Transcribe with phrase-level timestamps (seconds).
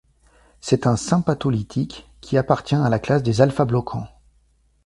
[0.61, 4.07] C'est un sympatholytique qui appartient à la classe des alpha-bloquants.